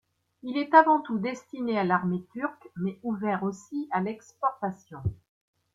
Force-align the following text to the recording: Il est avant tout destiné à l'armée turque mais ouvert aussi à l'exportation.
Il 0.41 0.57
est 0.57 0.73
avant 0.73 0.99
tout 0.99 1.19
destiné 1.19 1.77
à 1.77 1.83
l'armée 1.83 2.25
turque 2.33 2.67
mais 2.75 2.99
ouvert 3.03 3.43
aussi 3.43 3.87
à 3.91 4.01
l'exportation. 4.01 5.03